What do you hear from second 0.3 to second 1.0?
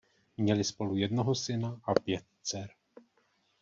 Měli spolu